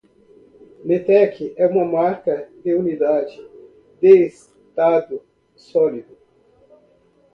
Netek 0.83 1.53
é 1.55 1.67
uma 1.67 1.85
marca 1.85 2.49
de 2.63 2.73
unidade 2.73 3.39
de 3.99 4.25
estado 4.25 5.21
sólido 5.55 6.17